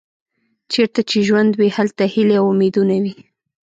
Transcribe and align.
چیرته 0.71 1.01
چې 1.09 1.17
ژوند 1.27 1.51
وي 1.59 1.69
هلته 1.77 2.03
هیلې 2.13 2.35
او 2.41 2.45
امیدونه 2.53 2.95
وي. 3.03 3.15